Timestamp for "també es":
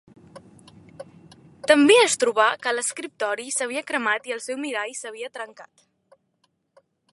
1.71-2.15